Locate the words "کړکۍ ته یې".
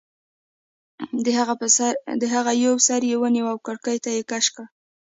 3.65-4.21